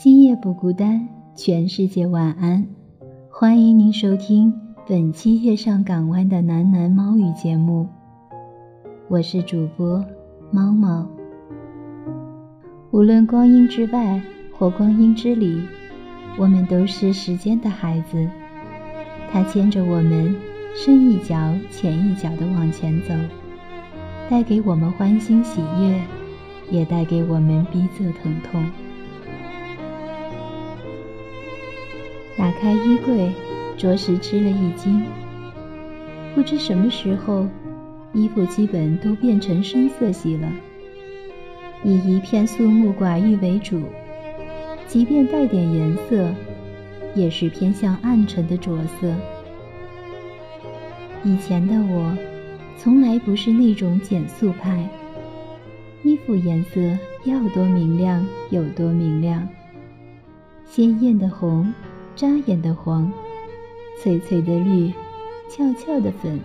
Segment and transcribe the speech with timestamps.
[0.00, 2.64] 今夜不孤单，全世界晚安。
[3.28, 4.54] 欢迎您收听。
[4.86, 7.84] 本期月上港湾的喃喃猫语节目，
[9.08, 10.04] 我是主播
[10.52, 11.04] 猫猫。
[12.92, 14.22] 无论光阴之外
[14.56, 15.60] 或光阴之里，
[16.38, 18.24] 我们都是时间的孩子。
[19.32, 20.32] 它牵着我们，
[20.76, 23.12] 深一脚浅一脚的往前走，
[24.30, 26.00] 带给我们欢欣喜悦，
[26.70, 28.64] 也带给我们逼仄疼痛。
[32.38, 33.30] 打开衣柜。
[33.76, 35.04] 着实吃了一惊，
[36.34, 37.46] 不知什么时候，
[38.12, 40.50] 衣服基本都变成深色系了，
[41.84, 43.82] 以一片素木寡欲为主，
[44.88, 46.34] 即便带点颜色，
[47.14, 49.14] 也是偏向暗沉的着色。
[51.22, 52.18] 以前的我，
[52.76, 54.88] 从来不是那种简素派，
[56.02, 56.80] 衣服颜色
[57.22, 59.46] 要多明亮有多明亮，
[60.64, 61.72] 鲜艳的红，
[62.18, 63.08] 扎眼的黄。
[64.02, 64.92] 翠翠的绿，
[65.48, 66.40] 俏俏的粉，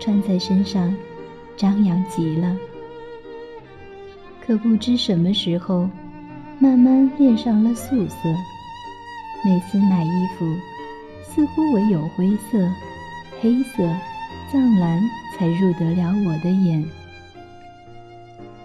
[0.00, 0.92] 穿在身上，
[1.56, 2.56] 张扬极了。
[4.44, 5.88] 可不知什么时候，
[6.58, 8.16] 慢慢恋上了素色。
[9.44, 10.44] 每次买衣服，
[11.22, 12.68] 似乎唯有灰色、
[13.40, 13.84] 黑色、
[14.50, 15.00] 藏蓝
[15.38, 16.84] 才入得了我的眼。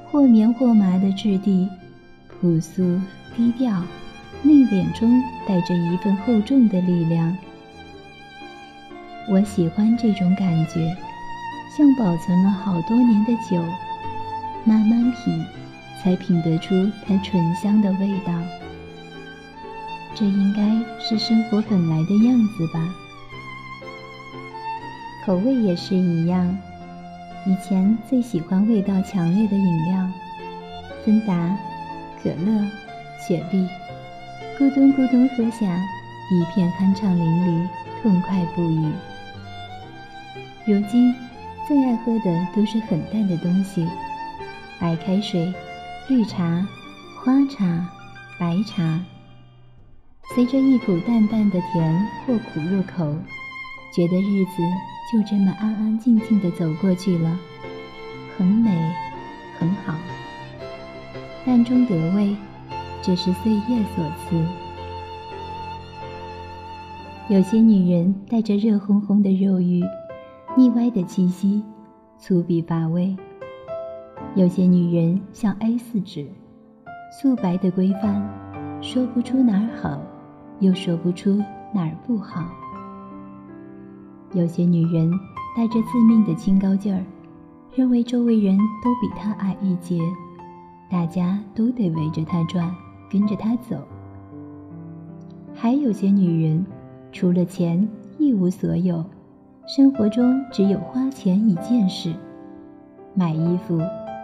[0.05, 1.69] 或棉或麻的质地，
[2.41, 2.99] 朴素
[3.35, 3.83] 低调，
[4.43, 7.35] 内敛中带着一份厚重的力量。
[9.29, 10.95] 我喜欢这种感觉，
[11.75, 13.62] 像保存了好多年的酒，
[14.63, 15.45] 慢慢品，
[16.01, 18.34] 才品得出它醇香的味道。
[20.16, 20.62] 这应该
[21.00, 22.79] 是生活本来的样子吧。
[25.25, 26.57] 口味也是一样，
[27.45, 30.07] 以前最喜欢味道强烈的饮料，
[31.06, 31.57] 芬达、
[32.23, 32.66] 可乐、
[33.28, 33.67] 雪碧，
[34.57, 35.68] 咕咚咕咚喝下，
[36.31, 37.68] 一片酣畅淋漓，
[38.01, 38.91] 痛快不已。
[40.66, 41.13] 如今，
[41.68, 43.88] 最爱喝的都是很淡的东西，
[44.79, 45.53] 白开水、
[46.07, 46.68] 绿茶、
[47.23, 47.88] 花茶、
[48.40, 49.00] 白茶。
[50.34, 53.16] 随着一股淡淡的甜或苦入口，
[53.95, 54.63] 觉得日子
[55.13, 57.38] 就这么安安静静的走过去了，
[58.35, 58.72] 很美，
[59.59, 59.94] 很好。
[61.45, 62.35] 淡中得味，
[63.07, 64.35] 这是岁月所赐。
[67.29, 69.81] 有些女人带着热烘烘的肉欲。
[70.57, 71.63] 腻歪的气息，
[72.18, 73.16] 粗鄙乏味。
[74.35, 76.28] 有些女人像 A 四纸，
[77.09, 78.22] 素白的规范，
[78.81, 80.01] 说不出哪儿好，
[80.59, 81.41] 又说不出
[81.74, 82.44] 哪儿不好。
[84.34, 85.09] 有些女人
[85.56, 87.01] 带着自命的清高劲儿，
[87.74, 90.01] 认为周围人都比她矮一截，
[90.89, 92.69] 大家都得围着她转，
[93.09, 93.78] 跟着他走。
[95.53, 96.66] 还有些女人，
[97.12, 97.88] 除了钱
[98.18, 99.03] 一无所有。
[99.66, 102.13] 生活中只有花钱一件事，
[103.13, 103.81] 买衣服、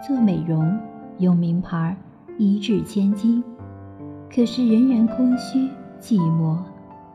[0.07, 0.79] 做美容、
[1.17, 1.97] 用名牌、
[2.38, 3.44] 一掷千金，
[4.33, 5.67] 可是仍然空虚、
[6.00, 6.57] 寂寞、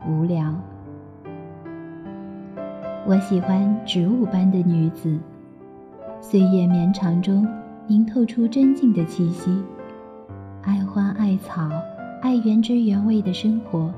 [0.07, 0.53] 无聊。
[3.07, 5.17] 我喜欢植物般的女子，
[6.21, 7.47] 岁月绵长中
[7.87, 9.63] 凝透出真静的气息，
[10.61, 11.69] 爱花爱草，
[12.23, 13.93] 爱原汁原味的生活，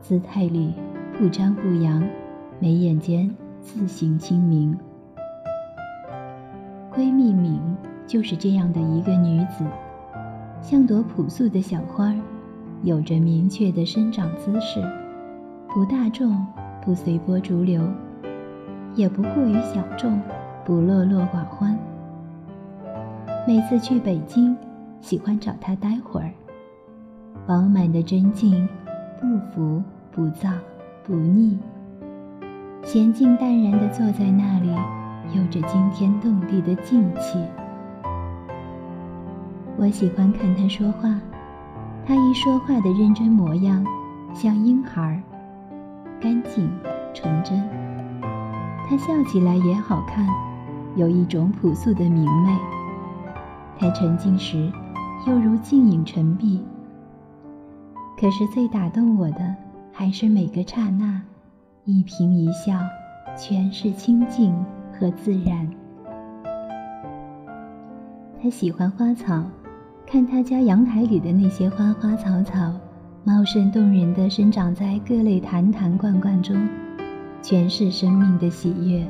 [0.00, 0.72] 姿态里
[1.18, 2.02] 不张不扬。
[2.58, 4.74] 眉眼间自行清明。
[6.90, 7.60] 闺蜜敏
[8.06, 9.62] 就是这样的一个女子，
[10.62, 12.14] 像朵朴素的小花，
[12.82, 14.80] 有着明确的生长姿势，
[15.68, 16.46] 不大众，
[16.82, 17.82] 不随波逐流，
[18.94, 20.18] 也不过于小众，
[20.64, 21.78] 不落落寡欢。
[23.46, 24.56] 每次去北京，
[25.00, 26.30] 喜欢找他待会儿，
[27.46, 28.68] 饱满的真静，
[29.20, 30.50] 不浮不躁
[31.04, 31.58] 不腻。
[32.82, 34.70] 娴静淡然地坐在那里，
[35.34, 37.38] 有着惊天动地的静气。
[39.76, 41.14] 我喜欢看他说话，
[42.04, 43.84] 他一说话的认真模样，
[44.34, 45.22] 像婴孩，
[46.20, 46.70] 干净
[47.14, 47.62] 纯真。
[48.88, 50.26] 他笑起来也好看，
[50.96, 52.56] 有一种朴素的明媚。
[53.78, 54.72] 他沉静时，
[55.26, 56.62] 又如静影沉璧。
[58.18, 59.54] 可是最打动我的，
[59.92, 61.20] 还是每个刹那，
[61.84, 62.80] 一颦一笑，
[63.36, 64.54] 全是清静
[64.92, 65.68] 和自然。
[68.40, 69.44] 他喜欢花草，
[70.06, 72.72] 看他家阳台里的那些花花草草，
[73.24, 76.56] 茂盛动人的生长在各类坛坛罐罐中，
[77.42, 79.06] 全是生命的喜悦。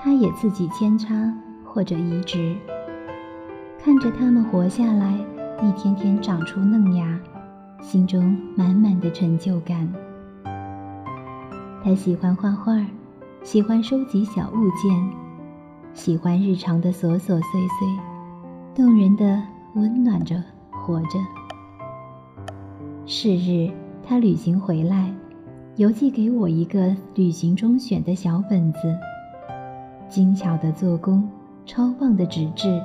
[0.00, 1.32] 他也自己扦插
[1.64, 2.56] 或者移植，
[3.84, 5.12] 看着它们活下来，
[5.60, 7.18] 一天天长出嫩芽。
[7.80, 9.92] 心中满满的成就感。
[11.82, 12.80] 他喜欢画画，
[13.42, 15.10] 喜欢收集小物件，
[15.94, 17.88] 喜欢日常的琐琐碎碎，
[18.72, 19.42] 动人的
[19.74, 20.40] 温暖着
[20.70, 21.18] 活着。
[23.04, 23.68] 是日，
[24.06, 25.12] 他旅行回来，
[25.74, 28.96] 邮寄给我一个旅行中选的小本子，
[30.08, 31.28] 精巧的做工，
[31.66, 32.80] 超棒的纸质，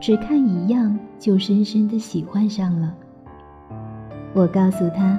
[0.00, 2.94] 只看一样就深深的喜欢上了。
[4.32, 5.18] 我告诉他，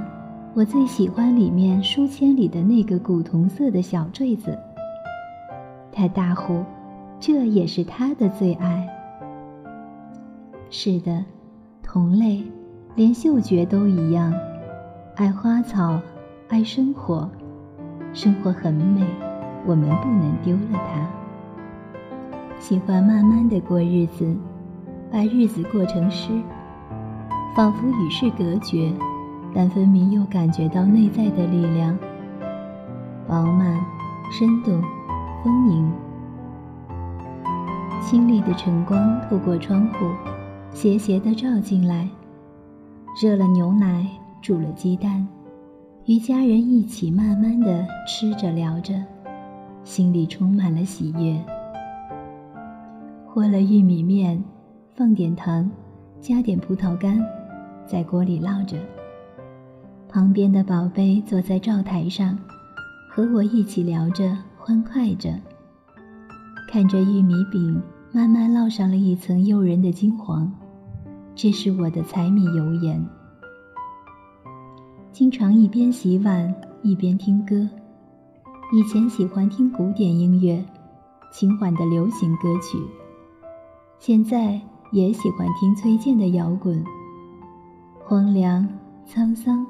[0.56, 4.58] 我最喜欢里面书签里的那个古铜色的小坠子。
[5.92, 6.64] 他大呼
[7.20, 8.88] ：“这也是他的最爱。”
[10.72, 11.24] 是的，
[11.84, 12.44] 同类，
[12.96, 14.34] 连嗅觉都一样，
[15.16, 16.02] 爱花草，
[16.48, 17.30] 爱生活。
[18.14, 19.06] 生活很美，
[19.66, 21.08] 我们不能丢了它。
[22.60, 24.36] 喜欢慢慢的过日子，
[25.12, 26.32] 把日子过成诗。
[27.54, 28.94] 仿佛与世隔绝，
[29.54, 31.98] 但分明又感觉到内在的力量。
[33.28, 33.78] 饱满、
[34.32, 34.82] 生动、
[35.44, 35.92] 丰盈。
[38.02, 40.06] 清丽的晨光透过窗户，
[40.72, 42.08] 斜斜地照进来。
[43.22, 44.08] 热了牛奶，
[44.42, 45.28] 煮了鸡蛋，
[46.06, 48.94] 与家人一起慢慢地吃着聊着，
[49.84, 51.38] 心里充满了喜悦。
[53.28, 54.42] 和了玉米面，
[55.02, 55.68] 放点糖，
[56.20, 57.20] 加点葡萄干。
[57.88, 58.78] 在锅里烙着。
[60.08, 62.38] 旁边的宝贝坐在灶台上，
[63.10, 65.34] 和我一起聊着，欢快着。
[66.70, 67.82] 看着玉米饼
[68.12, 70.54] 慢慢烙上了一层诱人的金黄，
[71.34, 73.04] 这是我的柴米油盐。
[75.12, 76.54] 经常一边洗碗
[76.84, 77.68] 一边听歌。
[78.72, 80.64] 以前喜欢听古典音乐，
[81.32, 82.78] 轻缓的流行歌曲。
[83.98, 86.84] 现在也喜欢听崔健的摇滚。
[88.04, 88.68] 荒凉、
[89.08, 89.66] 沧桑，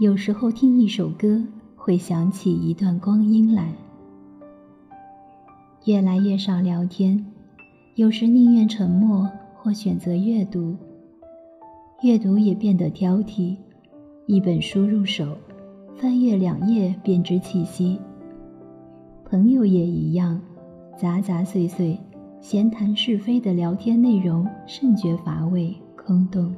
[0.00, 1.40] 有时候听一首歌，
[1.76, 3.72] 会想起一段光阴来。
[5.84, 7.24] 越来越少聊天，
[7.94, 10.74] 有时宁愿沉默或选择阅读。
[12.02, 13.56] 阅读也变得挑剔，
[14.26, 15.36] 一本书入手，
[15.96, 17.96] 翻阅两页便知气息。
[19.24, 20.40] 朋友也一样，
[20.96, 21.96] 杂杂碎碎、
[22.40, 26.54] 闲谈是非的聊天内容，甚觉乏味、空洞。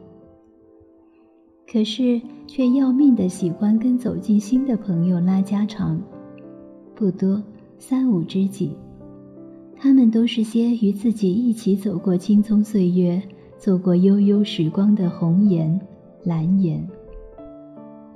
[1.67, 6.00] 可是，却要命的喜欢跟走进新的朋友拉家常，
[6.94, 7.43] 不多，
[7.79, 8.77] 三五知己。
[9.77, 13.23] 他们都是些与自己一起走过青葱岁月、
[13.56, 15.81] 走过悠悠时光的红颜、
[16.25, 16.87] 蓝颜。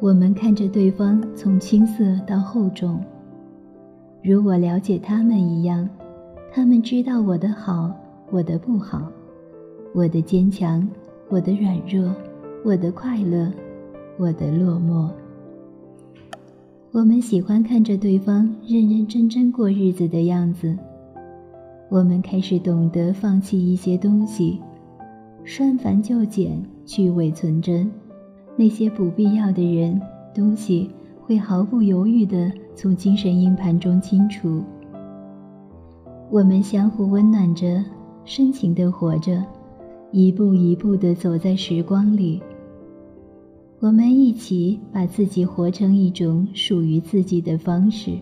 [0.00, 3.00] 我们看着对方从青涩到厚重，
[4.22, 5.88] 如我了解他们一样，
[6.56, 7.92] 他们知道我的好，
[8.30, 9.10] 我的不好，
[9.92, 10.88] 我的坚强，
[11.28, 12.14] 我的软弱。
[12.64, 13.52] 我的快乐，
[14.16, 15.10] 我的落寞。
[16.92, 20.78] 我们喜欢看着对方认认真真过日子的样子。
[21.88, 24.60] 我们开始懂得放弃一些东西，
[25.42, 27.90] 删繁就简，去伪存真。
[28.54, 30.00] 那些不必要的人、
[30.32, 30.88] 东西，
[31.20, 34.62] 会毫不犹豫地从精神硬盘中清除。
[36.30, 37.84] 我们相互温暖着，
[38.24, 39.44] 深情地活着，
[40.10, 42.42] 一步一步地走在时光里。
[43.80, 48.12] 我们一起把自己活成一种属于自己的方式。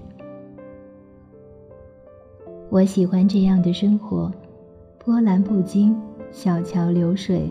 [2.68, 4.30] 我喜欢这样的生活，
[4.98, 5.96] 波澜不惊，
[6.32, 7.50] 小桥流水。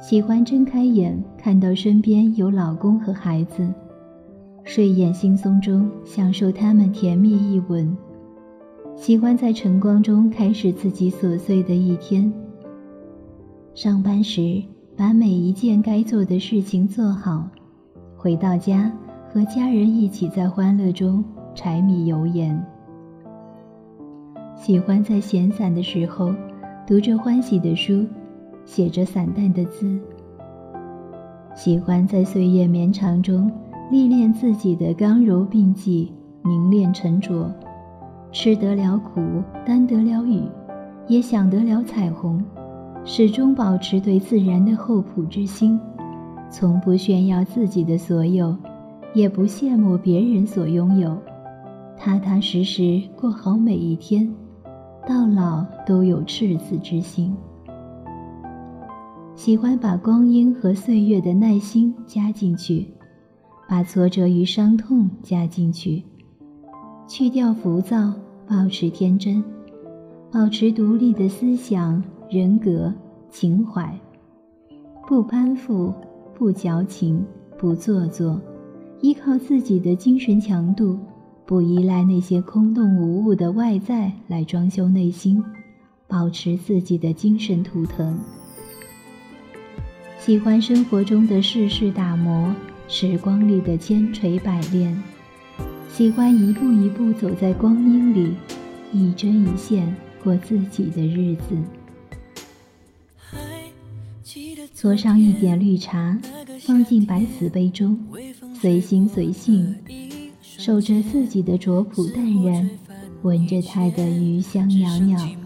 [0.00, 3.66] 喜欢睁开眼看到身边有老公和孩子，
[4.64, 7.96] 睡眼惺忪中享受他们甜蜜一吻。
[8.96, 12.32] 喜欢在晨光中开始自己琐碎的一天。
[13.74, 14.62] 上班时。
[14.94, 17.48] 把每一件该做的事情做好，
[18.14, 18.92] 回到家
[19.32, 22.62] 和家人一起在欢乐中柴米油盐。
[24.54, 26.32] 喜欢在闲散的时候
[26.86, 28.04] 读着欢喜的书，
[28.66, 29.98] 写着散淡的字。
[31.56, 33.50] 喜欢在岁月绵长中
[33.90, 36.12] 历练自己的刚柔并济、
[36.44, 37.50] 凝练沉着，
[38.32, 39.20] 吃得了苦，
[39.64, 40.42] 担得了雨，
[41.06, 42.42] 也想得了彩虹。
[43.04, 45.78] 始终保持对自然的厚朴之心，
[46.50, 48.56] 从不炫耀自己的所有，
[49.12, 51.18] 也不羡慕别人所拥有，
[51.98, 54.32] 踏踏实实过好每一天，
[55.06, 57.36] 到老都有赤子之心。
[59.34, 62.86] 喜欢把光阴和岁月的耐心加进去，
[63.68, 66.04] 把挫折与伤痛加进去，
[67.14, 68.10] 去掉浮躁，
[68.48, 69.44] 保持天真，
[70.32, 72.90] 保持独立的思想、人格、
[73.30, 73.94] 情怀，
[75.06, 75.92] 不攀附，
[76.34, 77.22] 不矫情，
[77.58, 78.40] 不做作，
[79.02, 80.98] 依靠自己的精神强度，
[81.44, 85.44] 不依赖那些空洞无物的外在来装修内心，
[86.08, 88.18] 保持自己的精神图腾。
[90.18, 92.54] 喜欢生活中的世事打磨，
[92.88, 94.96] 时光里的千锤百炼；
[95.94, 98.34] 喜欢一步一步走在光阴里，
[98.94, 99.94] 一针一线
[100.24, 101.54] 过自己的日子。
[104.74, 106.18] 搓上一点绿茶，
[106.60, 107.98] 放进白瓷杯中，
[108.58, 109.76] 随心随性，
[110.40, 112.70] 守着自己的拙朴淡然，
[113.20, 115.36] 闻着它的余香袅袅，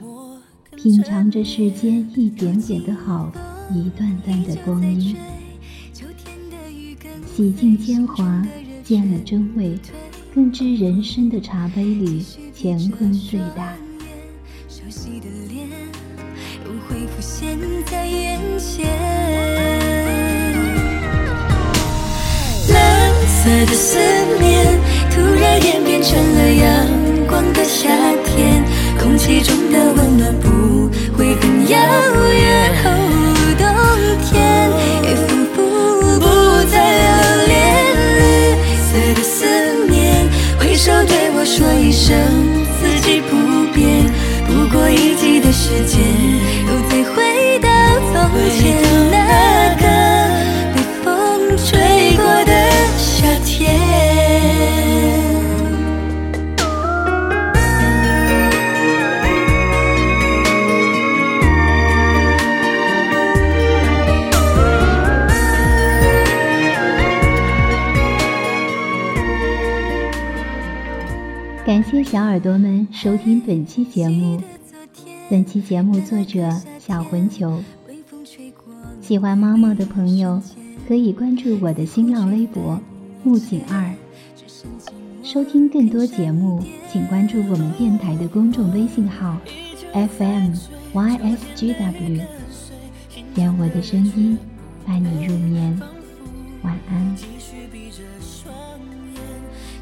[0.76, 3.32] 品尝着世间一点点的好。
[3.74, 5.16] 一段段的光阴，
[7.34, 8.46] 洗尽铅华，
[8.84, 9.76] 见了真味，
[10.36, 12.22] 更知人生的茶杯里
[12.54, 13.72] 乾坤最大。
[14.68, 15.66] 熟悉的脸
[16.62, 18.86] 又会浮现在眼前，
[22.68, 23.98] 蓝色的思
[24.38, 24.78] 念
[25.10, 26.86] 突然演变成了阳
[27.26, 27.88] 光的夏
[28.26, 28.62] 天，
[29.00, 31.78] 空气中的温暖不会很遥
[32.30, 32.74] 远
[33.56, 33.64] 冬。
[34.28, 34.45] 天
[41.86, 42.55] 一生，
[72.92, 74.40] 收听本期节目。
[75.28, 77.62] 本期节目作者小魂球。
[79.00, 80.40] 喜欢猫猫的朋友
[80.86, 82.80] 可以关注我的新浪微博
[83.22, 83.94] 木槿二。
[85.22, 89.36] 收听更多节目，请关注我们电台的公众微信号
[89.92, 90.52] FM
[90.92, 92.20] YSGW。
[93.36, 94.38] 愿我的声音
[94.86, 95.80] 伴你入眠，
[96.62, 97.16] 晚安。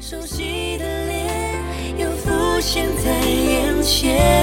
[0.01, 1.04] 熟悉的
[2.67, 4.34] 现在眼前，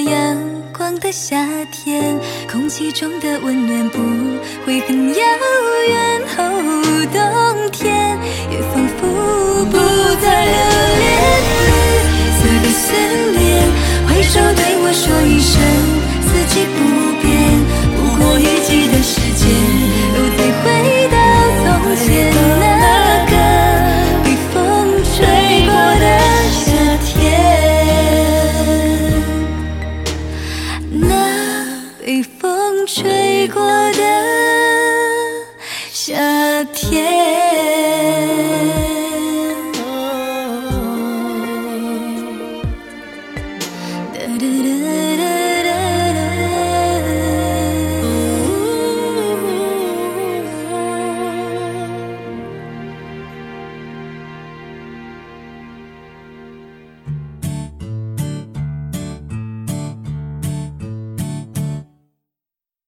[0.00, 0.36] 阳
[0.76, 2.18] 光的夏天，
[2.50, 3.98] 空气中的温暖不
[4.64, 5.14] 会很遥
[5.88, 6.22] 远。
[6.38, 6.40] 哦，
[7.12, 8.18] 冬天
[8.50, 9.00] 也仿佛
[9.66, 9.76] 不
[10.20, 10.54] 再留
[11.00, 11.04] 恋。
[12.12, 12.84] 绿色的思
[13.38, 13.44] 念，
[14.06, 15.54] 挥手对我说一声，
[16.22, 16.78] 四季不
[17.22, 17.26] 变，
[17.96, 19.42] 不过一季的时间，
[20.14, 20.64] 又再回
[32.86, 34.02] 吹过的
[35.90, 36.14] 夏
[36.72, 37.45] 天。